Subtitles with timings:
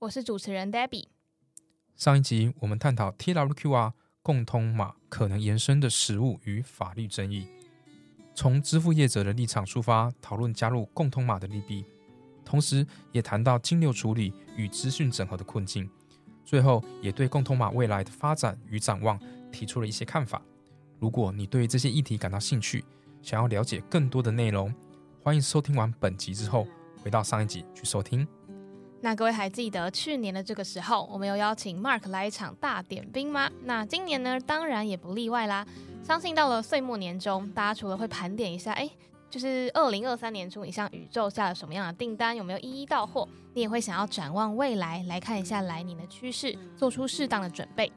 [0.00, 1.08] 我是主持人 Debbie。
[1.94, 3.92] 上一集我们探讨 TWQR
[4.22, 7.46] 共通码可能延伸的实务与法律争议，
[8.34, 11.84] 从支付业者的立场出发讨论加入共通码的利弊，
[12.46, 15.86] 同时也谈到金流处理与资讯整合的困境，
[16.46, 19.20] 最后也对共通码未来的发展与展望
[19.52, 20.40] 提出了一些看法。
[20.98, 22.82] 如果你对这些议题感到兴趣，
[23.20, 24.74] 想要了解更多的内容，
[25.22, 26.66] 欢迎收听完本集之后
[27.02, 28.26] 回到上一集去收听。
[29.02, 33.50] 那各位还记得去年的这个时候，我们有邀请 Mark 来一场大点兵吗？
[33.64, 35.66] 那今年呢，当然也不例外啦。
[36.02, 38.90] 相信到了岁末年终，大家除了会盘点一下，哎，
[39.30, 47.90] 就是二零二三年初你向宇宙下了什么样的订单，有没有一一到货，你也会想要展望未来，来看一下来年的趋势，做出适当的准备。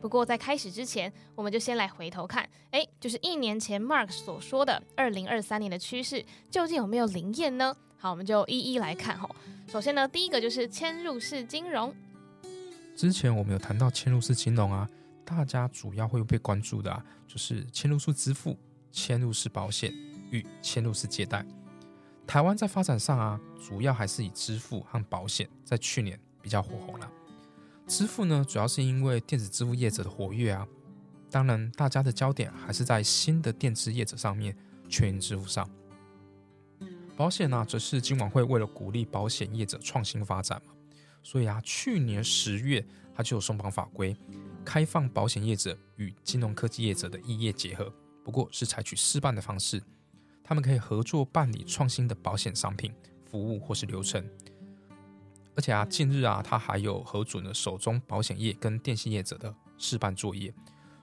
[0.00, 7.74] 不过在开始之前，我们就先来回头看，哎，就是一年前 Mark 所说的二零二三年的趋势，究竟有没有灵验呢？
[8.02, 9.28] 好，我们就一一来看哈。
[9.68, 11.94] 首先呢，第一个就是嵌入式金融。
[12.96, 14.88] 之前我们有谈到嵌入式金融啊，
[15.22, 18.56] 大家主要会被关注的啊，就是嵌入式支付、
[18.90, 19.92] 嵌入式保险
[20.30, 21.44] 与嵌入式借贷。
[22.26, 27.12] 台湾在发展上啊，主要还是以支付和保险在去年比较火红了。
[27.86, 30.66] 支付呢，主要是因为电子支付业者的活跃啊，
[31.30, 34.56] 当然大家的焦点还是在新的电子业者上面，
[34.88, 35.68] 全银支付上。
[37.20, 40.72] 保险呢，则是金管会为了鼓励保险业者创新发展嘛，
[41.22, 42.82] 所以啊，去年十月
[43.14, 44.16] 它就有松绑法规，
[44.64, 47.92] 开放保险业者与金融科技业者的异业结合，
[48.24, 49.82] 不过是采取试办的方式，
[50.42, 52.90] 他们可以合作办理创新的保险商品、
[53.26, 54.26] 服务或是流程。
[55.54, 60.54] 而且啊，近日啊，它还有核准了手中保险业跟电信业者的试办作业，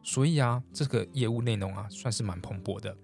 [0.01, 2.97] 所以啊，这个业务内容啊，算是蛮蓬勃的。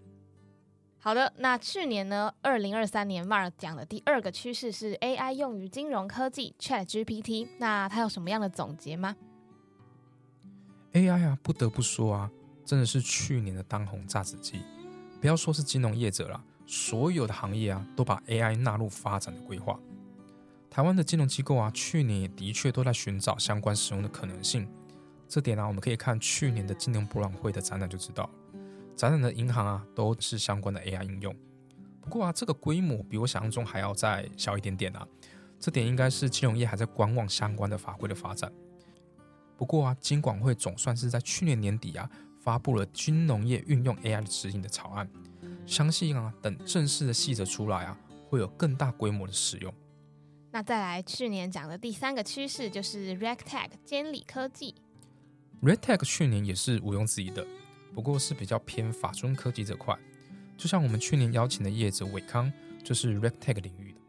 [1.03, 9.13] 好的，那去年呢，二零二三年 Mark 讲的第二个趋势是 AI 用于金融科技 Chat GPT，那它有什么样的总结吗
[10.93, 12.31] ？AI 啊，不得不说啊，
[12.63, 14.61] 真的是去年的当红炸子鸡。
[15.19, 19.77] 不要说是金融业者了，所有的行业啊，都把 AI 纳入发展的规划。
[20.69, 24.65] 台湾的金融机构啊，去年也的确都在寻找相关使用的可能性。
[25.27, 28.29] 这点呢，我们可以看去年的金融博览会的展览就知道。
[28.95, 31.35] 展览的银行啊，都是相关的 AI 应用。
[32.01, 35.07] 不过啊，这个规模比我想象中还要再小一点点啊。
[35.59, 38.51] 这点应该是金融业还在观望相关的法规的发展。
[39.55, 42.09] 不过啊，金管会总算是在去年年底啊，
[42.41, 45.09] 发布了金融业运用 AI 的指引的草案。
[45.65, 49.73] 相信啊，等正式的细则出来啊，会有更大规模的使用。
[50.51, 54.75] 那再来，去年讲的第三个趋势就是 RegTech 监理科技。
[55.61, 57.47] RegTech 去年也是毋庸置疑的。
[57.93, 59.97] 不过是比较偏法尊科技这块，
[60.57, 62.51] 就像我们去年邀请的业者伟康，
[62.83, 63.99] 就是 RegTech 领域的。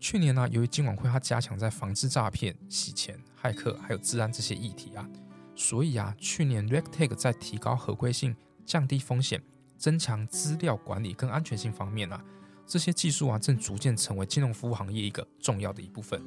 [0.00, 5.08] 去年呢，由于金管会它加强在防治诈骗、洗钱、骇客还有治安这些议题啊，
[5.54, 8.34] 所以啊，去年 RegTech 在提高合规性、
[8.64, 9.40] 降低风险、
[9.76, 12.24] 增强资料管理跟安全性方面啊，
[12.66, 16.20] 这些技术啊，正逐渐成为金融服务行业一个重要的一部分。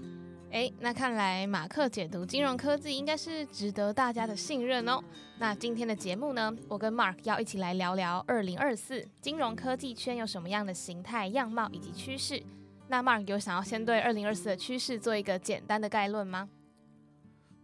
[0.55, 5.03] 哎，那看来马克解读金融科技应该是值得大家的信任哦。
[5.38, 12.41] 那今天的节目呢，我跟 Mark 要一起来聊聊二零二四金融科技圈有什么样的形态样貌以及趋势。
[12.88, 16.47] 那 Mark 有想要先对二零二四的趋势做一个简单的概论吗？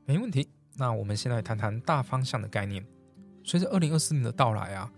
[0.04, 0.50] 没问题。
[0.76, 2.86] 那我们先来谈谈大方向的概念。
[3.46, 4.92] 随着二零二四年的到来啊，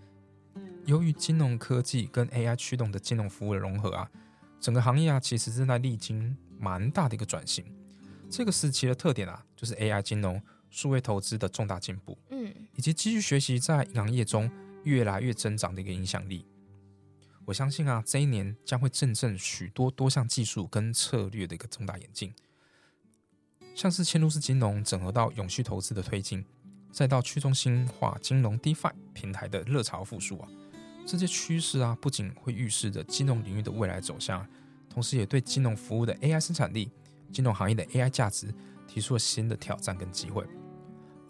[0.84, 4.10] 由于金融科技跟 AI 驱动的金融服务的融合啊，
[4.58, 7.64] 整个行业啊其实正在历经蛮大的一个转型。
[8.36, 14.50] 这个时期的特点啊，就是 AI 金融、数位投资的重大进步，嗯，以及继续学习在银行业中
[14.82, 16.44] 越来越增长的一个影响力。
[17.44, 22.34] 我相信啊，这一年将会见证许多多项技术跟策略的一个重大演进，
[23.72, 26.44] 像是嵌入式金融整合到永续投资的推进，
[26.90, 30.48] 再到去中心化金融 DeFi 平台的热潮复苏啊，
[31.06, 34.44] 这些趋势啊，不仅会预示着金融领域的未来走向，
[34.90, 36.90] 同时也对金融服务的 AI 生产力。
[37.34, 38.46] 金融行业的 AI 价值
[38.86, 40.46] 提出了新的挑战跟机会，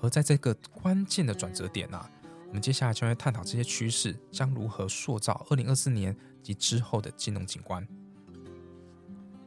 [0.03, 2.09] 而在这个关键的转折点啊，
[2.49, 7.87] 我们接下来将会探讨这些趋势将如何塑造二零二四年及之后的金融景观。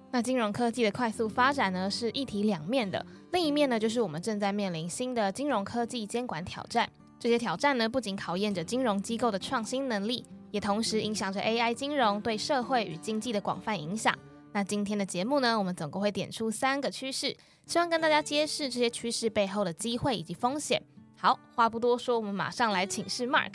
[0.09, 3.05] 那金融科技的快速发展呢，是一体两面的。
[3.33, 6.89] 另一面呢，就是我们正在面临新的金融科技监管挑战。
[7.19, 14.17] 这些挑战呢，不仅考验着金融机构的创新能力，也同时影响着 AI 金融对社会与经济的广泛影响。
[14.57, 17.37] 那今天的节目呢，我们总共会点出三个趋势，
[17.67, 20.81] 希望跟大家揭示这些趋势背后的机会以及风险。
[21.15, 23.53] 好，话不多说，我们马上来请示 Mark。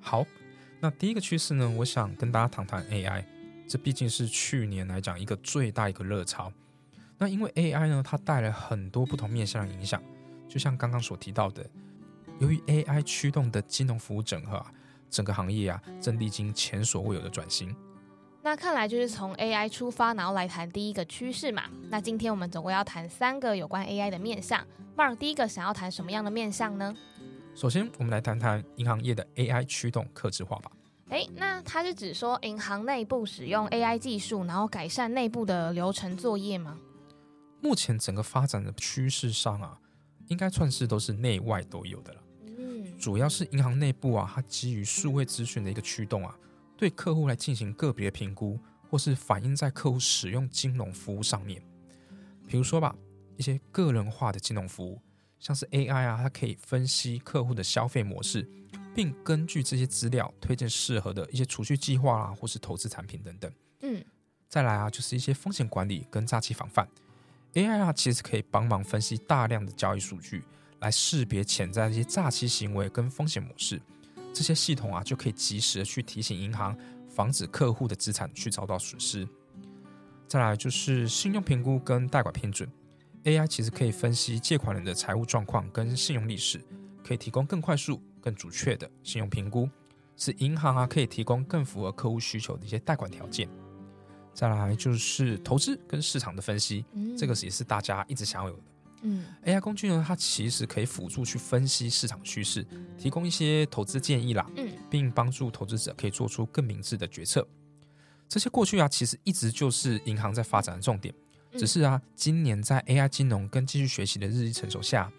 [0.00, 0.26] 好，
[0.80, 3.24] 那第一个趋势呢，我想跟大家谈谈 AI。
[3.68, 6.52] 这毕竟是去年来讲一个最大一个热潮。
[7.16, 10.02] 那因为 AI 呢，它带来很多不同面向的影响，
[10.48, 11.64] 就像刚刚所提到的，
[12.40, 14.72] 由于 AI 驱动的金融服务整合啊，
[15.08, 17.72] 整个行业啊正历经前所未有的转型。
[18.46, 21.64] 那看来就是从 AI 出发，然后来谈第一个趋势嘛。
[21.90, 24.64] 那今天我们总共要谈三个有关 AI 的面向。
[24.96, 26.94] Mark 第一个想要谈什么样的面向呢？
[27.56, 30.70] 首先，我们来谈谈银行业的 AI 驱动客制化吧。
[31.08, 36.78] 诶，那它是指说银行内部使用 AI 技术，然后改善内部的流程作业吗？
[37.60, 39.76] 目前整个发展的趋势上啊，
[40.28, 42.20] 应该算是都是内外都有的了。
[42.44, 46.32] 嗯，主要是银行内部啊，它基于数位资讯的一个驱动啊，
[46.76, 48.58] 对客户来进行个别评估，
[48.90, 51.62] 或是反映在客户使用金融服务上面。
[52.46, 52.94] 比如说吧，
[53.36, 55.00] 一些个人化的金融服务，
[55.38, 58.48] 像是 AI 啊，它可以分析客户的消费模式。
[58.94, 63.52] 并根据这些资料推荐适合的一些储蓄计划啊，或是投资产品等等。
[63.82, 64.02] 嗯，
[64.48, 66.88] 再来啊，就是一些风险管理跟诈欺防范。
[67.52, 70.44] AI 啊，其实可以帮忙分析大量的交易数据，
[70.80, 73.82] 来识别潜在的一些诈欺行为跟风险模式。
[74.36, 76.76] 这些系统啊，就可以及时的去提醒银行，
[77.08, 79.26] 防止客户的资产去遭到损失。
[80.28, 82.70] 再来就是信用评估跟贷款批准。
[83.24, 86.60] AI 其实可以分析借款人的财务状况跟信用历史，
[87.02, 87.98] 可以提供更快速。
[88.20, 89.70] 更准确的信用评估，
[90.16, 93.48] 使银行啊可以提供更符合客户需求的一些贷款条件。
[94.34, 96.84] 再来就是投资跟市场的分析，
[97.16, 98.62] 这个也是大家一直想要有的。
[99.02, 102.66] 嗯，AI 工具呢，它其实可以辅助去分析市场趋势，
[102.98, 107.46] 提供一些投资建议啦，嗯，并帮助投资者可以做出更明智的决策。
[108.28, 111.14] 这些过去啊，其实一直就是银行在发展的重点，
[111.52, 115.12] 只是啊，今年在 AI 金融跟继续学习的日益成熟下。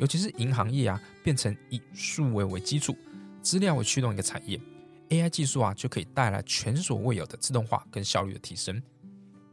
[0.00, 2.96] 尤其是银行业啊，变成以数位为基础、
[3.42, 4.60] 资料为驱动一个产业
[5.08, 8.80] ，AI 技术啊就可以带来前所未有的自动化跟效率的提升。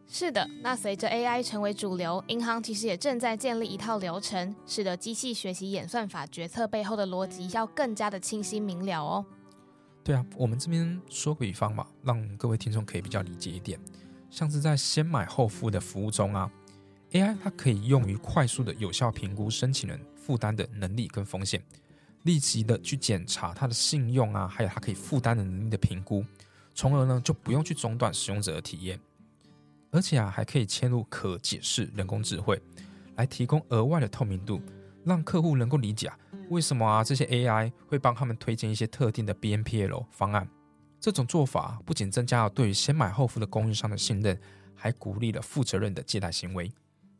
[0.07, 9.25] 是的，那随着 AI 成为主流，银行其实也正在建立一套流程，使得机器学习演算法决策背后的逻辑要更加的清晰明了哦。
[10.03, 13.79] 对啊，我们这边说个比方嘛，让各位听众可以比较理解一点，
[14.29, 16.49] 像是在先买后付的服务中啊
[17.11, 19.99] ，AI 它可以用于快速的有效评估申请人。
[20.25, 21.63] 负担的能力跟风险，
[22.23, 26.25] 立即的去检查他的信用啊，还有他可以负担的能力的评估，
[26.73, 28.99] 从而呢就不用去中断使用者的体验，
[29.95, 32.61] 而且啊还可以嵌入可解释人工智慧，
[33.15, 34.61] 来提供额外的透明度，
[35.05, 36.19] 让客户能够理解啊
[36.49, 40.45] 为什么啊这些 AI 会帮他们推荐一些特定的 BNPL 方案。
[40.99, 44.37] 这种做法不仅增加了对于先买后付的供应商的信任，
[44.75, 46.69] 还鼓励了负责任的借贷行为。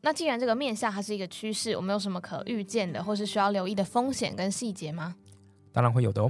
[0.01, 5.15] 那既然这个面向它是一个趋势，我们有什么可预见的，或是需要留意的风险跟细节吗？
[5.71, 6.29] 当然会有的哦。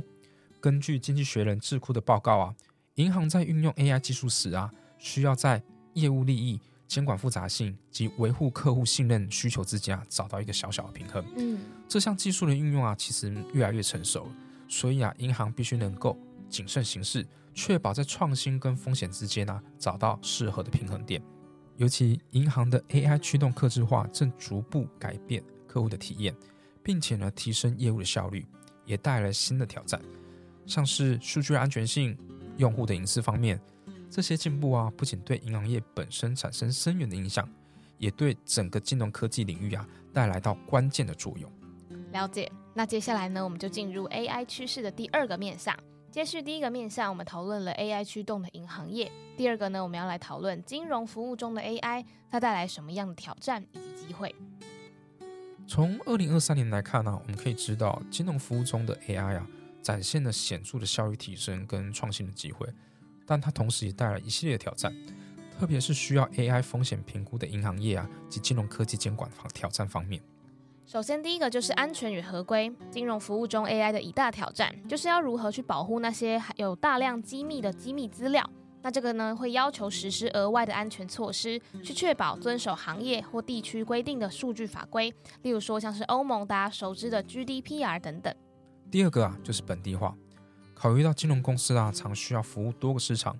[0.61, 2.55] 根据经济学人智库的报告啊，
[2.95, 5.63] 银行在运用 AI 技术时啊，需要在
[5.95, 6.57] 业务利益、
[6.87, 11.25] 监管复杂性及维护客户信任需求之间啊，找到一个小小的平衡。
[11.37, 14.27] 嗯，这项技术的运用啊，其实越来越成熟，
[14.69, 16.17] 所以啊，银行必须能够
[16.49, 21.21] 谨慎行事，确保在创新跟风险之间呢，找到适合的平衡点。
[21.77, 26.33] 尤其银行的 AI 驱动客制化正逐步改变客户的体验，
[26.81, 28.45] 并且呢提升业务的效率，
[28.85, 30.01] 也带来新的挑战，
[30.65, 32.17] 像是数据安全性、
[32.57, 33.59] 用户的隐私方面，
[34.15, 37.45] 这些进步啊，不仅对银行业本身产生深远的影响，
[37.97, 41.51] 也对整个金融科技领域啊带来到关键的作用。
[42.13, 45.77] 了解，那接下来呢，我们就进入 AI 趋势的第二个面向。
[46.09, 49.11] 接续第一个面向，我们讨论了 AI 驱动的银行业。
[49.35, 54.33] 第二个呢，我们要来讨论金融服务中的 AI，它带来什么样的挑战以及机会？
[55.67, 59.45] 从二零二三年来看呢，我们可以知道金融服务中的 AI 啊，
[59.81, 62.65] 展现了显著的效率提升跟创新的机会，
[63.25, 64.93] 但它同时也带来一系列的挑战，
[65.59, 70.21] 特别是需要 AI 风险评估的银行业啊及金融科技监管方挑战方面。
[70.85, 72.71] 首先，第一个就是安全与合规。
[72.91, 78.47] 金融服务中 AI 的一大挑战，就是要如何去保护那些有大量机密的机密资料。
[78.83, 85.11] 那这个呢，会要求实施额外的安全措施，去确保遵守行业或地区规定的数据法规。
[85.41, 88.31] 例如说，像是欧盟大家熟知的 GDPR 等等。
[88.91, 90.15] 第二个啊，就是本地化。
[90.75, 93.35] 考虑到金融公司啊，常需要服务多个市场，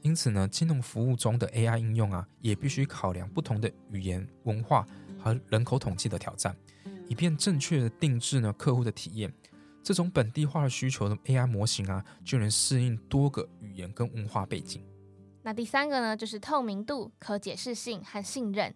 [0.00, 4.86] 因此呢，金融服务中的 AI 应用啊，也必须考量不同的语言、文化
[5.22, 6.56] 和人口统计的挑战，
[7.06, 9.32] 以便正确的定制呢客户的体验。
[9.82, 14.82] 这种本地化的需求的 AI 模型啊，就能适应多个语言跟文化背景。
[15.42, 18.74] 那第三个呢，就是透明度、可解释性和信任。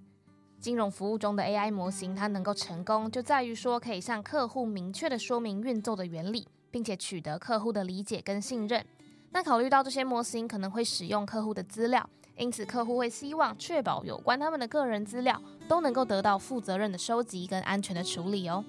[0.61, 8.85] 金融服务中的 AI 模型，它能够成功，就在于说可以向客户明确的说明运作的原理，并且取得客户的理解跟信任。
[9.31, 18.65] 那考虑到这些模型可能会使用客户的资料，因此客户会希望确保有关他们的个人资料都能够得到负责任的收集跟安全的处理哦。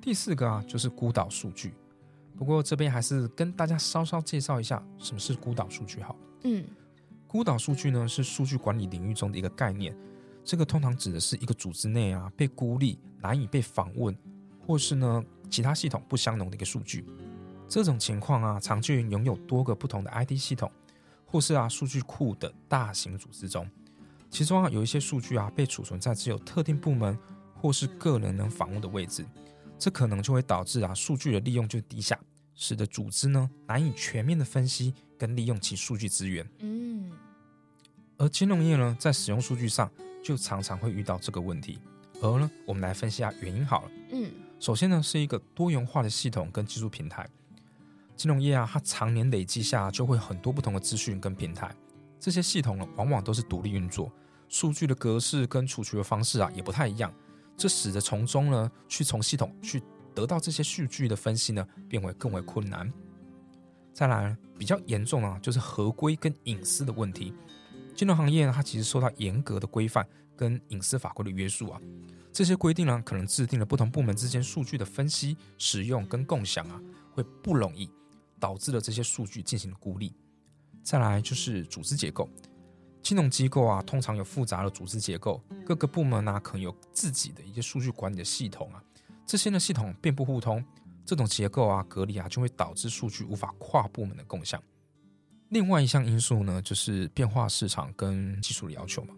[0.00, 1.72] 第四个啊，就是孤岛数据。
[2.38, 6.16] 不过这边还是跟大家稍稍介绍一下什么是孤岛数据好。
[6.44, 6.64] 嗯，
[7.26, 9.94] 孤岛数据呢是数据管理领域中的一个概念，
[10.42, 14.16] 这个通常指的是一个组织内啊被孤立、难以被访问，
[14.66, 17.04] 或是呢其他系统不相容的一个数据。
[17.68, 20.70] 这种情况啊，常见于拥有多个不同的 ID 系统，
[21.26, 23.68] 或是啊数据库的大型组织中，
[24.30, 27.16] 其中啊有一些数据啊被储存在只有特定部门
[27.54, 29.24] 或是个人能访问的位置。
[29.78, 32.18] 这可能就会导致啊数据的利用就低下，
[32.54, 36.46] 使得组织呢难以全面的分析跟利用其数据资源。
[36.58, 37.10] 嗯，
[38.18, 39.90] 而金融业呢在使用数据上
[40.22, 41.78] 就常常会遇到这个问题。
[42.20, 43.90] 而呢我们来分析下原因好了。
[44.12, 44.30] 嗯，
[44.60, 47.26] 首先呢是一个多元化的系统跟技术平台。
[48.14, 51.74] 金融业啊它常年累积下就会很多不同的资讯跟平台，
[52.18, 54.12] 这些系统呢往往都是独立运作，
[54.50, 57.10] 数据的格式跟储存的方式啊也不太一样。
[57.56, 59.82] 这使得从中呢，去从系统去
[60.14, 62.92] 得到这些数据的分析呢，变为更为困难。
[63.94, 67.32] 再来，比较严重啊，就是合规跟隐私的问题。
[67.94, 71.80] 金融行业呢，它其实受到严格的规范跟隐私法规的约束啊。
[72.32, 76.80] 这些规定呢，可能制定了不同部门之间数据的分析、使用跟共享啊，
[77.12, 77.90] 会不容易，
[78.38, 80.14] 导致了这些数据进行孤立。
[80.82, 82.28] 再来就是组织结构。
[83.02, 88.82] 金融机构啊，通常有复杂的组织结构，各个部门呢可能有自己的一些数据管理的系统啊，
[89.26, 90.64] 这些呢系统并不互通，
[91.04, 94.62] 这种结构啊隔离啊，就会导致数据无法跨部门的共享。
[95.48, 99.14] 另外一项因素呢，就是变化市场跟技术的要求嘛。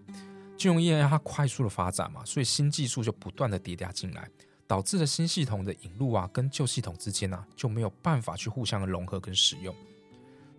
[0.57, 4.29] 金融业它快速的发展嘛，所以新技术就不断的叠加进来，
[4.67, 9.75] 导致了新系统的引入啊，跟旧系统之间呢就没有办法去互相的融合跟使用。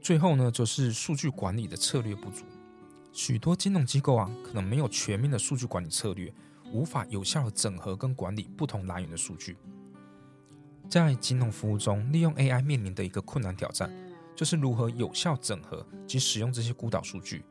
[0.01, 2.43] 最后呢，就是数据管理的策略不足。
[3.13, 6.33] 许多金融机构啊，可能没有全面的数据管理策略，
[6.71, 9.55] 无法有效的整合跟管理不同来源的数据。
[10.89, 13.89] 在金融服务中，利用 AI 面临的一个困难挑战，
[14.35, 17.45] 就是如何有效整合及使用这些孤岛数据。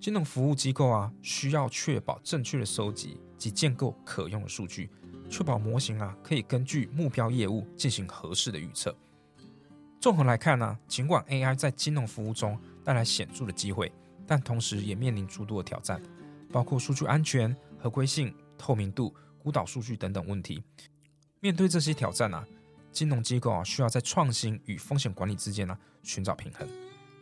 [0.00, 4.90] 金融服务机构啊，需要确保正确的收集及建构可用的数据，
[5.28, 8.96] 确保模型啊可以根据目标业务进行合适的预测。
[10.00, 13.92] 综合来看呢，尽管 AI 在金融服务中带来显著的机会。
[14.28, 16.02] 但同时也面临诸多的挑战，
[16.50, 20.60] 包括数据安全、合规性、透明度、孤岛数据等等问题。
[21.38, 22.44] 面对这些挑战啊，
[22.90, 26.66] 金融机构啊需要在创新与风险管理之间呢寻找平衡。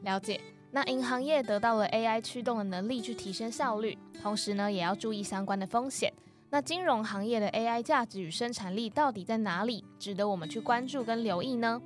[0.00, 0.40] 了解。
[0.74, 6.12] 那银行业得到了 AI 驱动的能力去提升效率，同时呢也要注意相关的风险。
[6.50, 11.80] 那金融行业的 AI 价值与生产力到底在哪里，值得我们去关注跟留意呢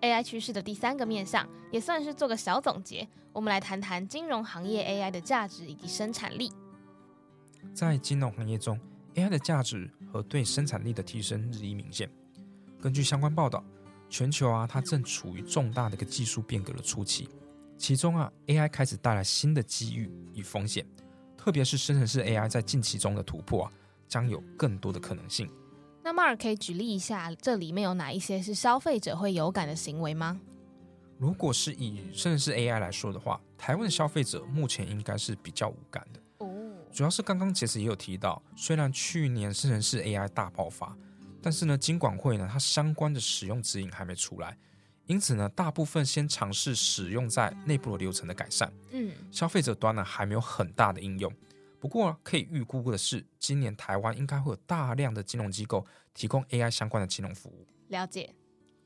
[0.00, 3.04] ？AI 趋势的第三个面向，也算是做个小总结。
[3.32, 6.52] 我们来谈谈金融行业 AI 的价值以及生产力。
[7.72, 8.78] 在金融行业中
[9.16, 12.08] ，AI 的价值和对生产力的提升日益明显。
[12.80, 13.64] 根据相关报道，
[14.08, 17.28] 全球啊，它正处于重大的一个技术变革的初期。
[17.76, 20.86] 其中啊，AI 开始带来新的机遇与风险，
[21.36, 23.72] 特别是生成式 AI 在近期中的突破啊，
[24.08, 25.50] 将有更多的可能性。
[26.02, 30.40] 那 Mark 可以举例一下，这里面有哪一些是消费者会有感的行为吗？
[31.18, 36.20] 如果是以生成式 AI 来说的话，台湾的消费者目前应该是比较无感的。
[36.38, 36.48] 哦，
[36.92, 40.96] 主要是刚刚其实也有提到，虽然去年生成式 AI 大爆发，
[41.40, 44.58] 但是呢，金管会呢它相关的使用指引还没出来，
[45.06, 48.72] 因此呢，大部分先尝试使用在内部的流程的改善。
[48.90, 51.32] 嗯，消费者端呢还没有很大的应用。
[51.78, 57.66] 不过可以预估的是，今年台湾应该会有大量的金融机构提供 AI 相关的金融服务。
[57.88, 58.34] 了解。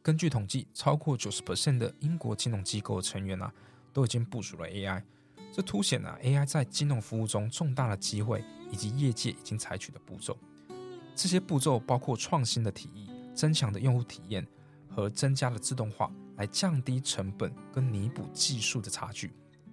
[0.02, 3.52] 根据统计，超过九十 percent 的英国金融机构的成员啊，
[3.92, 5.02] 都已经部署了 AI。
[5.52, 10.37] 这凸显了 AI 在金融服务中重大的机会，以及业界已经采取的步骤。
[11.14, 14.46] 这些步骤包括创新的提议、增强的用户体验
[14.98, 19.32] 和增加了自动化，来降低成本跟弥补技术的差距。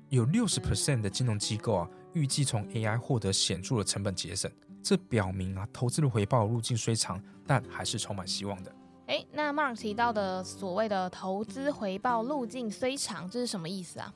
[0.09, 1.89] 有六十 percent 的金融机构啊。
[2.13, 4.49] 预计从 AI 获得显著的成本节省，
[4.81, 8.73] 这表明啊，投资的回报路径虽长，但还是充满希望的。
[9.07, 14.13] 哎，那 Mark 提到的所谓的投资回报路径虽长，这是什么意思啊？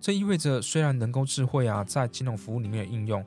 [0.00, 3.24] 这意味着，虽然人工智慧啊在金融服务里面的应用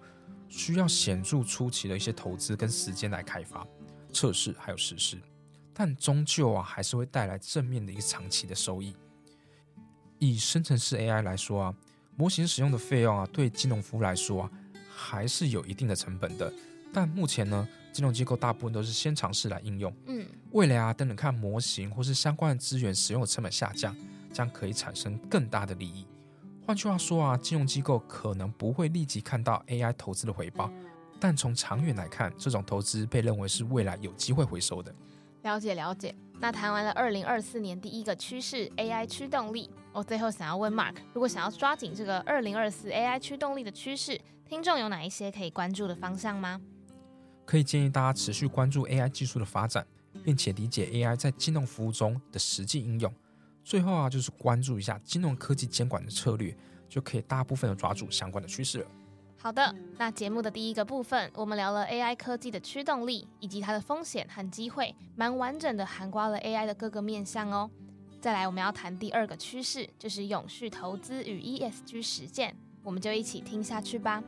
[0.49, 3.65] 需要显著初期的一些投资跟时间来开发、
[4.11, 5.17] 测试还有实施，
[5.79, 8.95] 但终究啊还是会带来正面的一个长期的收益。
[10.17, 11.75] 以生成式 AI 来说啊，
[12.15, 14.51] 模型使用的费用啊，对金融服务来说啊，
[14.89, 16.51] 还是有一定的成本的。
[16.91, 19.93] 但目前呢，金融机构大部分都是先尝试来应用。
[20.07, 23.95] 嗯，未来啊，等等看模型或是相关的资源使用的成本下降，
[24.33, 26.07] 将可以产生更大的利益。
[26.65, 30.73] 换句话说啊，金融机构可能不会立即看到 AI 投资的回报，
[31.19, 34.91] 但从长远来看，这种投资被认为是未来有机会回收的。
[35.47, 36.13] 了解了解。
[36.39, 46.59] 那谈完了二零二四年第一个趋势 AI 驱动力，我最后想要问 Mark，如果想要抓紧这个二零二四 AI 驱动力的趋势，听众有哪一些可以关注的方向吗？
[47.45, 49.87] 可以建议大家持续关注 AI 技术的发展，
[50.21, 53.11] 并且理解 AI 在金融服务中的实际应用。
[53.63, 56.53] 最后啊，就是关注一下金融科技监管的策略，
[56.89, 58.87] 就可以大部分的抓住相关的趋势了。
[59.47, 67.71] 好的，那节目的第一个部分，我们聊了 AI 科技的驱动力以及它的风险和机会，蛮完整的涵盖了 AI 的各个面向哦。
[68.19, 74.21] 再来，我们要谈第二个趋势，就是永续投资与 ESG 实践，我们就一起听下去吧。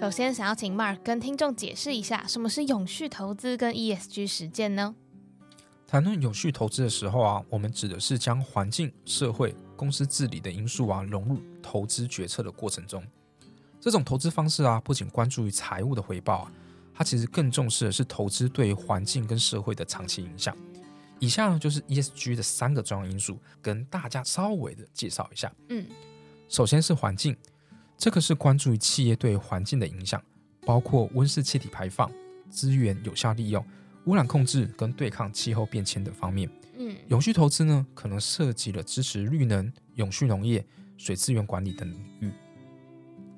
[0.00, 4.96] 首先，想要请 Mark 跟听众解释一下，什么是永续投资跟 ESG 实践呢？
[5.90, 13.02] 谈论永续投资的时候啊，我们指的是将环境、社会、公司治理的因素啊融入投资决策的过程中。
[13.80, 16.52] 这种投资方式啊，不仅关注于财务的回报啊，
[16.92, 20.54] 它其实更重视的是投资对环境跟社会的长期影响。
[21.20, 25.50] 以下呢，就是 ESG 的三个重要因素，跟大家稍微的介绍一下。
[25.70, 25.86] 嗯，
[26.50, 27.34] 首先是环境。
[27.96, 30.22] 这个是关注于企业对环境的影响，
[30.66, 32.12] 包括温室气体排放、
[32.50, 33.66] 资源有效利用、
[34.08, 36.50] 污染控制跟对抗气候变迁等方面。
[36.78, 40.64] 嗯，永续投资呢，可能涉及了支持绿能、永续农业、
[40.96, 42.32] 水资源管理等领域。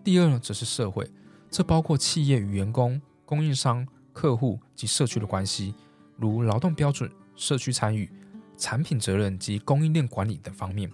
[0.05, 1.11] 第二呢，则是社会，
[1.51, 5.75] 这包括企业与员工、供应商、客户及社区的关系，
[6.17, 8.09] 如劳动标准、社区参与、
[8.57, 10.89] 产品责任及供应链管理等方面。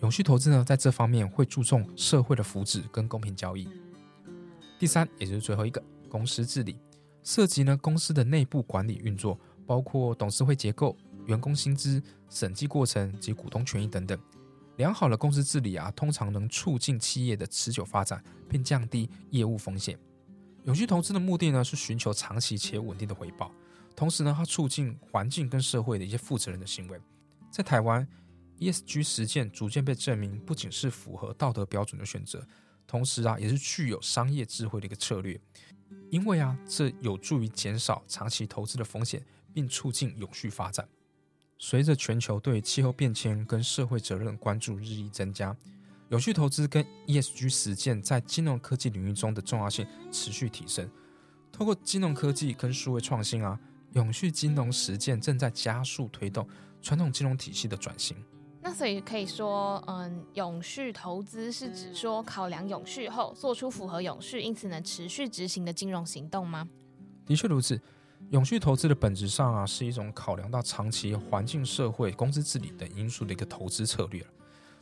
[0.00, 3.68] 永续投资呢，在这方面会注重社会的福祉跟公平交易。
[4.78, 6.76] 第三，也就是最后一个，公司治理，
[7.22, 14.18] 涉及呢公司的内部管理运作，包括董事会结构、员工薪资、审计过程及股东权益等等。
[14.76, 19.98] 良好的公司治理啊，通常能促进企业的持久发展，并降低业务风险。
[20.64, 23.52] 永续投资的目的呢，是寻求长期且稳定的回报，
[23.94, 27.00] 同时呢，它促进环境跟社会的一些负责任的行为。
[27.50, 28.06] 在台湾。
[28.58, 32.46] ESG 实践逐渐被证明，不仅是符合道德标准的选择，
[32.86, 35.40] 同时啊，也是具有商业智慧的一个策略。
[36.10, 40.86] 因为啊，这有助于减少长期投资的风险，并促进永续发展。
[41.58, 45.56] 随着全球对气候变迁跟社会责任关注日益增加，
[46.08, 50.90] 永续投资跟 ESG 实践在金融科技领域中的重要性持续提升。
[51.52, 53.58] 通过金融科技跟数位创新啊，
[53.92, 56.48] 永续金融实践正在加速推动
[56.80, 58.16] 传统金融体系的转型。
[58.64, 66.68] 那所以可以说，嗯，永续投资是指说考量永续后做出符合永续，因此能持续执行的金融行动吗？
[67.26, 67.80] 的确如此，
[68.30, 74.24] 永续投资的本质上啊是一种考量到长期环境、社会、公司治理等因素的一个投资策略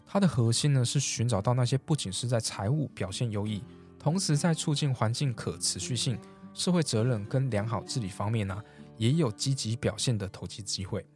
[0.06, 3.64] 它的核心呢是寻找到那些不仅是在财务表现优异，
[3.98, 6.18] 同时在促进环境可持续性、
[6.52, 8.62] 社会责任跟良好治理方面呢
[8.98, 11.06] 也有积极表现的投机机会。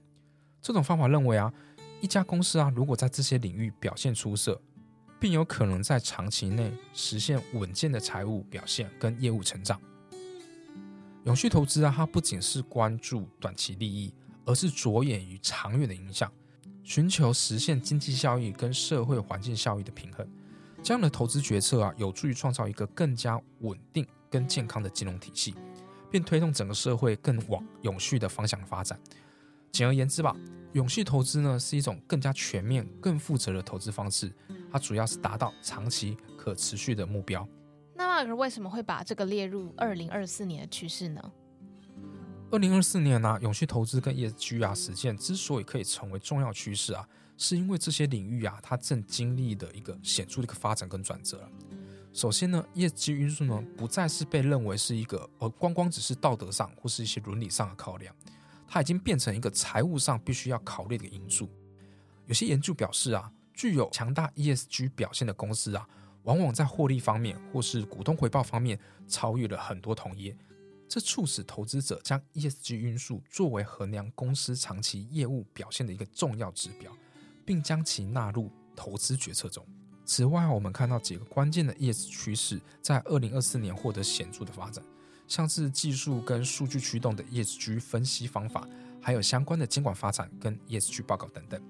[0.62, 1.52] 这种方法认为啊。
[2.04, 4.60] 一家公司啊，如果在这些领域表现出色，
[5.18, 9.80] 并有可能在长期内实现稳健的财务表现跟业务成长。
[11.24, 14.12] 永续投资啊，它不仅是关注短期利益，
[14.44, 16.30] 而是着眼于长远的影响，
[16.82, 20.28] 寻求实现经济效益跟社会环境效益的平衡。
[20.82, 25.54] 这样的投资决策啊，有助于创造一个更加稳定跟健康的金融体系，
[26.10, 29.00] 并推动整个社会更往永续的方向发展。
[29.72, 30.36] 简而言之吧。
[30.74, 34.32] 永续投资呢，是一种更加全面、更负责的投资方式。
[34.70, 37.48] 它主要是达到长期可持续的目标。
[37.94, 41.32] 那为什么会把这个列入二零二四年的趋势呢？
[42.50, 51.48] 二零二四年呢，永续投资跟 ESG 啊实践之所以可以成为重要趋势啊，是因为这些领域啊，它正经历的一个显著的一个发展跟转折。
[52.12, 58.14] 首先呢，ESG 因素呢，不再是被认为是一个呃，光光只是道德上或是一些伦理上的考量。
[58.74, 61.48] 它已经变成一个财务上必须要考虑的因素。
[62.26, 65.88] 有些研究表示啊，具有强大 ESG 表现的公司啊，
[66.24, 70.36] 往往在获利方面或是股东回报方面超越了很多同业。
[70.88, 76.90] 这促使投资者将 ESG 因素作为衡量公司长期业务表现的一个重要指标，
[77.46, 79.64] 并将其纳入投资决策中。
[80.04, 84.84] 此外，我们看到几个关键的 ES 趋势在二零二四年获得显著的发展，
[85.34, 88.68] 像是技术跟数据驱动的 ESG 分析方法，
[89.02, 91.60] 还有相关的监管发展跟 ESG 报告等等。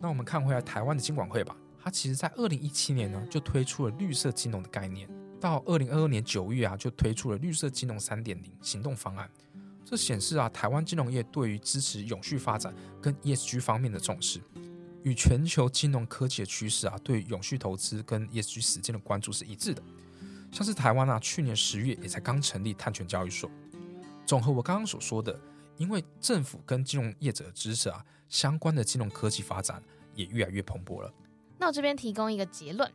[0.00, 5.08] 那我们看回来台湾的监管会吧，它其实在二零一七年呢就推出了绿色金融的概念。
[5.40, 9.30] 到二零二二年九月啊，就推出了绿色金融三点零行动方案。
[9.84, 14.40] 这显示啊，台湾金融业对于支持永续发展跟 ESG 方面的重视，
[15.04, 19.80] 与全球金融科技的趋势啊，对永续投资跟 ESG 实践的关注是一致的。
[20.56, 23.50] 像是台湾啊，去年十月也才刚成立碳权交易所。
[24.24, 25.38] 总和我刚刚所说的，
[25.76, 29.82] 因为政府跟金融业者的支持啊，相关的金融科技发展
[30.14, 31.12] 也越来越蓬勃了。
[31.58, 32.90] 那我这边提供一个结论。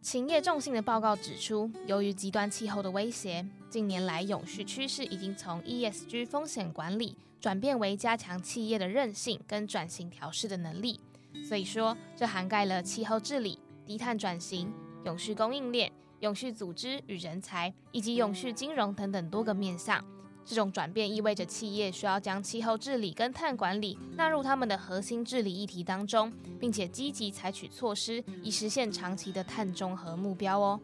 [0.00, 11.00] 勤业重信的报告指出，由于极端气候的威胁，近年来永续趋势已经从 ESG 风险管理转变为加强企业的韧性跟转型调试的能力。
[11.48, 14.72] 所以说，这涵盖了气候治理、低碳转型、
[15.04, 15.90] 永续供应链、
[16.22, 20.02] 永续组织与人才，以及永续金融等等多个面向。
[20.44, 30.80] 这种转变意味着企业需要将气候治理跟碳管理纳入他们的核心治理议题当中，并且积极采取措施，以实现长期的碳中和目标哦。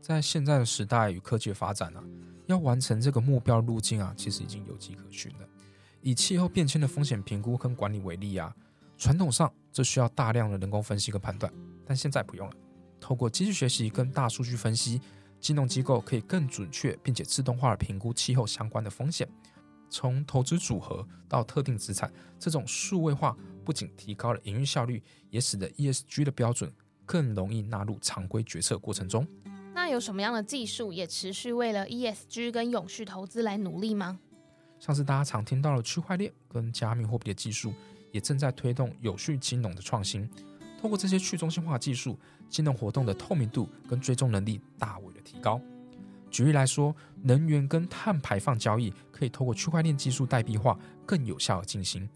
[0.00, 2.02] 在现在的时代与科技的发展啊，
[2.46, 5.48] 要完成这个目标路径啊，其实已经有迹可循了。
[6.00, 8.54] 以气候变迁的风险评估跟管理为例啊，
[8.98, 11.52] 传统上这需要大量的人工分析跟判断，
[11.84, 12.54] 但现在不用了，
[13.06, 15.00] 透过机器学习跟大数据分析。
[15.38, 19.28] 金融机构可以更准确并且自动化的评估气候相关的风险，
[19.88, 26.72] 从投资组合到特定资产，这种数位化不仅提高了营运效率，也使得 ESG 的标准
[27.04, 29.24] 更容易纳入常规决策过程中。
[29.72, 34.18] 那有什么样的技术也持续为了 ESG 跟永续投资来努力吗？
[34.80, 37.72] 像是大家常听到的区块链跟加密货币的技术，
[38.10, 40.28] 也正在推动有序金融的创新。
[40.86, 42.16] 通过这些去中心化技术，
[42.48, 45.60] 金融活动的透明度跟追踪能力大为的提高。
[46.30, 46.94] 举例来说，
[47.24, 52.08] 能源跟碳排放交易可以透过区块链技术代币化，更有效的进行，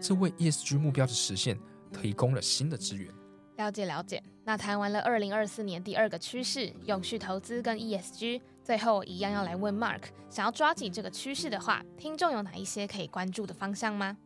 [0.00, 1.58] 这为 ESG 目标的实现
[1.92, 3.12] 提供了新的资源。
[3.56, 4.22] 了解了解。
[4.44, 14.16] 那谈完了二零二四年第二个趋势——永续投资跟 ESG，最后一样要来问 Mark，想要抓紧这个趋势的话，听众有哪一些可以关注的方向吗？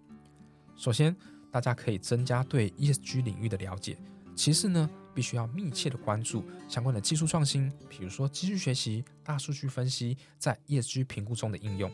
[0.76, 1.16] 首先。
[1.50, 3.96] 大家可以增加对 ESG 领域的了解。
[4.34, 11.90] 其次呢，必须要密切的关注相关的技术创新，比如说机器学习、大数据分析在 ESG 评估中的应用，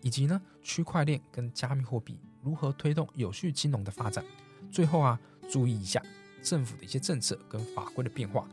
[0.00, 4.24] 以及呢区块链跟加密货币如何推动有序金融的发展。
[4.70, 5.18] 最后啊，
[5.50, 6.00] 注意一下
[6.42, 8.46] 政府的一些政策跟法规的变化，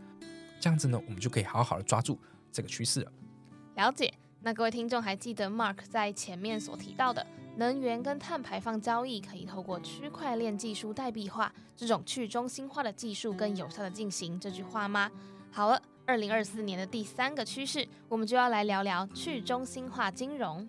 [0.60, 2.20] 这样子呢，我们就可以好好的抓住
[2.52, 3.12] 这个趋势了。
[3.76, 4.14] 了解。
[4.42, 7.26] 那各位听众还记得 Mark 在前面所提到的？
[7.58, 15.10] 能源跟碳排放交易可以透过区块链技术代币化这种去中心化的技术更有效的进行这句话吗？
[15.52, 20.68] 好了，二零二四年的第三个趋势，我们就要来聊聊去中心化金融。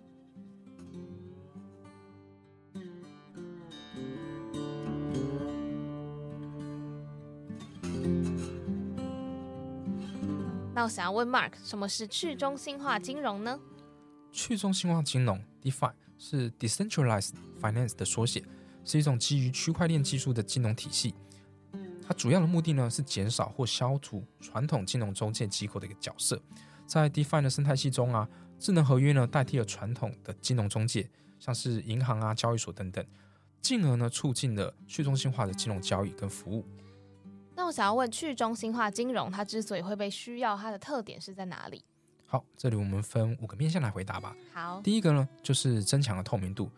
[10.73, 13.59] 那我想要问 Mark，什么是去中心化金融呢？
[14.31, 15.91] 去中心化金融 （DeFi）。
[16.17, 18.43] 是 decentralized finance 的缩写，
[18.83, 21.13] 是一种基于区块链技术的金融体系。
[22.07, 26.41] 它主要的目的呢是减少或消除传统金融中介机构的一个角色。
[26.85, 33.05] 在 DeFi 的生态系中啊，智能合约呢代替了传统的金融中介，像是银行啊、交易所等等，
[33.61, 36.65] 进而呢促进了去中心化的金融交易跟服务。
[37.53, 41.83] 那我想要问，去中心化金融它之所以会被需要，它的特点是在哪里？
[42.29, 44.35] 好，这里我们分五个面向来回答吧。
[44.53, 46.69] 好，第一个呢，就是增强了透明度。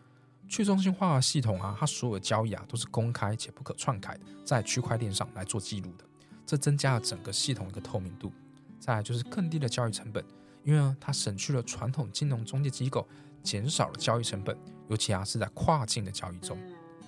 [0.48, 6.04] 去中心化系统啊，它所有交易啊都是公开且不可篡改的，在区块链上来做记录的，
[6.46, 8.32] 这增加了整个系统一个透明度。
[8.78, 10.24] 再来就是更低的交易成本，
[10.62, 13.06] 因为呢它省去了传统金融中介机构，
[13.42, 14.56] 减少了交易成本，
[14.88, 16.56] 尤其啊是在跨境的交易中。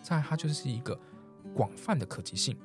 [0.03, 0.99] 再它就是一个
[1.55, 2.57] 广泛的可及性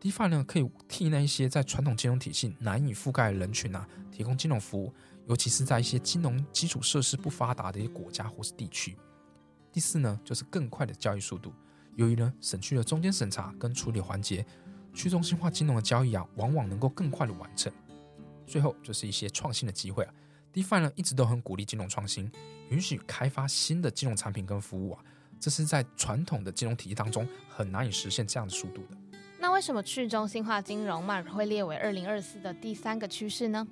[0.00, 4.92] ，DeFi 呢可以替那一些在传统金融体系难以覆盖的人群啊提供金融服务。
[5.30, 8.96] 尤其是在一些金融基础设施不发达的一些国家或是地区。
[9.72, 11.54] 第四呢，就是更快的交易速度。
[11.94, 14.44] 由于呢省去了中间审查跟处理环节，
[14.92, 17.72] 去中心化金融的交易啊，往往能够更快的完成。
[18.44, 20.12] 最后就是一些创新的机会啊
[20.52, 22.28] ，DeFi 呢一直都很鼓励金融创新，
[22.70, 25.04] 允许开发新的金融产品跟服务啊，
[25.38, 28.96] 这是在传统的金融体系当中很难以实现这样的速度的。
[29.38, 33.64] 那为什么去中心化金融 Mark 会列为二零二四的第三个趋势呢？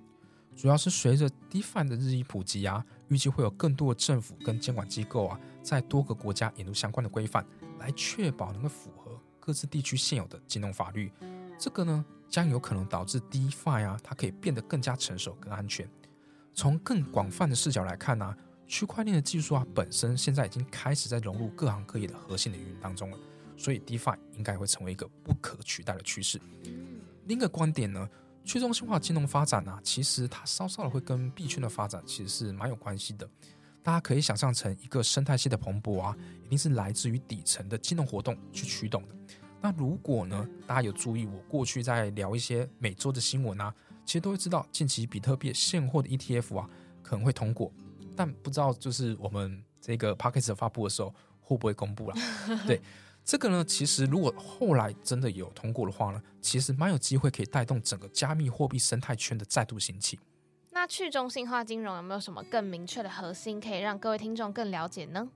[0.58, 7.46] 主要是随着 DeFi 的日益普及啊，预计会有更多的政府跟监管机构啊，在多个国家引入相关的规范，
[7.78, 11.12] 来确保能够符合各自地区现有的金融法律。
[11.56, 15.88] 这个呢，将有可能导致 DeFi 啊，它可以变得更加成熟、更安全。
[16.52, 23.18] 从更广泛的视角来看呢，区块链的技术啊，本身现在已经开始在融入各行各业的核心的运营当中了，
[23.56, 26.40] 所以 DeFi 应该会成为一个不可取代的趋势。
[27.26, 28.08] 另一个观点呢，
[28.48, 33.28] 去中心化金融发展呢，其实它稍稍的会跟币圈的发展其实是蛮有关系的。
[33.82, 39.14] 大家可以想象成一个生态系的蓬勃啊，一定是来自于底层的金融活动去驱动的。
[39.60, 43.74] 那如果呢，大家有注意我过去在聊一些每周的新闻啊，
[44.06, 46.70] 其实都会知道近期比特币现货的 ETF 啊
[47.02, 47.70] 可能会通过，
[48.16, 52.16] 但不知道就是我们这个 p a c k a g e 发布的时候会不会公布了？
[52.66, 52.80] 对
[53.28, 60.18] 这个呢，其实如果后来真的有通过的话呢，其实蛮有机会可以带动整个加密货币生态圈的再度兴起。
[60.70, 65.28] 那去中心化金融有没有什么更明确的核心，可以让各位听众更了解呢？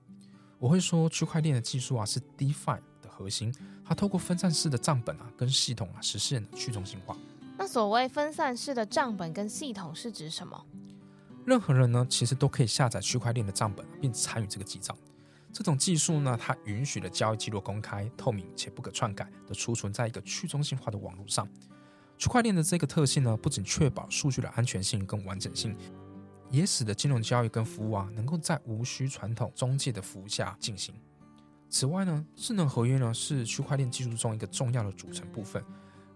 [0.57, 3.53] 我会说，区块链的技术啊是 DeFi 的核心。
[3.85, 7.15] 它透过分散式的账本啊，跟系统啊，实现去中心化。
[7.59, 10.65] 那所谓分散式的账本跟系统是指什么？
[11.45, 14.97] 任何人呢，其实都可以下载区块链的账本，并参与这个记账。
[15.53, 21.47] 这种技术呢，它允许了交易记录公开、透明且不可篡改的储存在一个去中心化的网络上。
[22.17, 25.77] 区块链的这个特性呢，不仅确保数据的安全性跟完整性，
[26.49, 30.95] 也使得金融交易跟服务啊，能够在无需传统中介的服务下进行。
[31.69, 35.63] 此外呢，智能合约呢是区块链技术中一个重要的组成部分。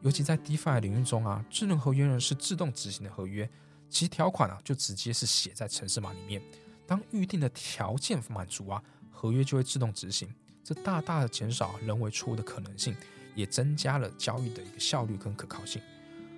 [0.02, 3.48] 尤其在 DeFi 领域中啊，智能合约呢是自动执行的合约，
[3.90, 6.42] 其条款啊就直接是写在程式码里面。
[6.86, 8.82] 当预定的条件满足啊，
[9.20, 10.30] 合约就会自动执行。
[10.64, 12.96] 这大大的减少人为错误的可能性，
[13.34, 15.82] 也增加了交易的一个效率跟可靠性。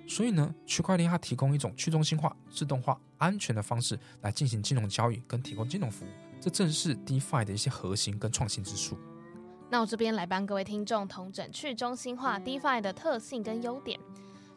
[0.08, 6.08] 所以呢，区块链它提供一种去中心化、自动化、安全的方式来进行金融交易跟提供金融服务。
[6.40, 8.96] 这正是 DeFi 的一些核心跟创新之处。
[9.68, 14.00] 那我这边来帮各位听众统整去中心化 DeFi 的特性跟优点。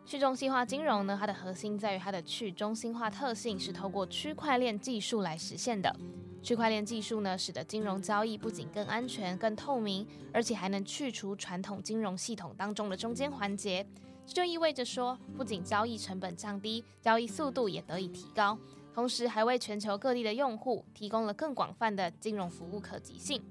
[0.06, 5.96] 去中心化金融呢，它的核心在于它的去中心化特性是透过区块链技术来实现的。
[6.43, 13.88] 区块链技术呢，使得金融交易不仅更安全、更透明，而且还能去除传统金融系统当中的中间环节。
[14.25, 18.58] 这就意味着说，不仅交易成本降低，交易速度也得以提高，
[18.93, 23.41] 同时还为全球各地的用户提供了更广泛的金融服务可及性。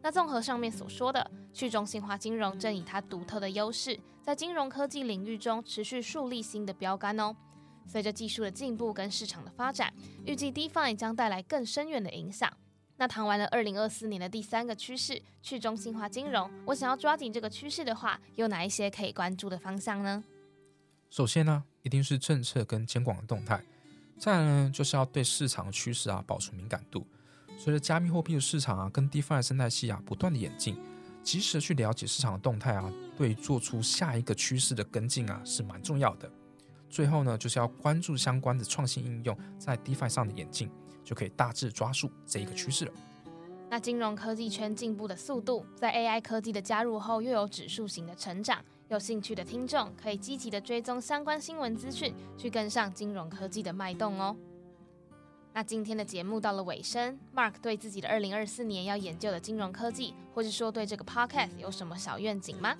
[0.00, 7.34] 那综合上面所说的，去中心化金融正以它独特的优势，在金融科技领域中持续树立新的标杆哦。
[7.86, 9.92] 随着技术的进步跟市场的发展，
[10.24, 12.52] 预计 DeFi 将带来更深远的影响。
[12.96, 20.22] 那谈完了二零二四年的第三个趋势——去中心化金融，我想要抓紧这个趋势的话，有哪一些可以关注的方向呢？
[21.10, 23.58] 首先呢，一定是政策跟监管的动态；
[24.16, 27.04] 再来呢，就是要对市场的趋势啊保持敏感度。
[27.58, 30.76] 随着加密货币的市场啊，跟 DeFi 生态系啊不断的演进，
[31.22, 36.30] 及时去了解市场的动态啊，对做出下一个趋势的跟进啊是蛮重要的。
[36.94, 40.70] 最后呢，就是要关注相关的创新应用在 DeFi 上的演进，
[41.02, 42.92] 就可以大致抓住这一个趋势了。
[43.68, 48.64] 那金融科技圈进步的速度，在 AI 科技的加入后，又有指数型的成长。
[48.86, 54.36] 有兴趣的听众可以积极的追踪相关新闻资讯，去跟上金融科技的脉动哦。
[55.52, 62.76] 那今天的节目到了尾声，Mark 对自己的二零二四年要研究的金融科技，或是说对这个 Podcast 有什么小愿景吗？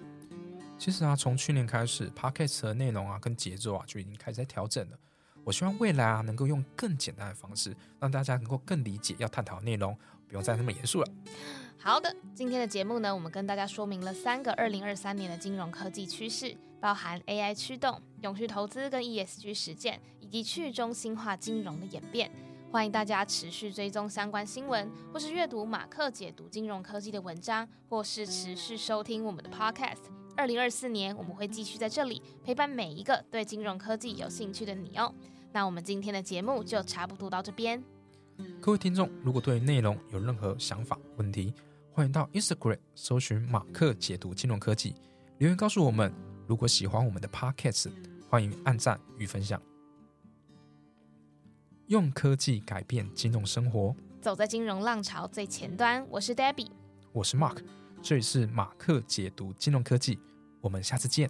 [0.76, 4.98] 其实啊，从去年开始，Podcast 的内容啊跟节奏啊就已经开始在调整了。
[5.42, 11.08] 我希望未来啊能够用更简单的方式，让大家能够更理解要探讨的内容，不用再那么严肃了。
[11.78, 22.30] 好的，今天的节目呢，我们跟大家说明了三个二零二三年的金融科技趋势，包含 AI 驱动、永续投资跟 ESG 实践，以及去中心化金融的演变。
[22.72, 30.23] 欢迎大家持续追踪相关新闻，或是阅读马克解读金融科技的文章，或是持续收听我们的 Podcast。
[30.36, 35.14] 二零二四年，我们会继续在这里陪伴每一个对金融科技有兴趣的你哦。
[35.52, 37.82] 那我们今天的节目就差不多到这边。
[38.60, 41.54] 各位听众，如果对内容有任何想法、问题，
[41.92, 44.96] 欢迎到 Instagram 搜寻马克解读金融科技，
[45.38, 46.12] 留言告诉我们。
[46.46, 47.90] 如果喜欢我们的 Podcast，
[48.28, 49.62] 欢迎按赞与分享。
[51.86, 56.04] 用科技改变金融生活，走在金融浪潮最前端。
[56.10, 56.70] 我是 Debbie，
[57.12, 57.58] 我是 Mark，
[58.06, 60.18] 这里是马克解读金融科技，
[60.60, 61.26] 我们下次见。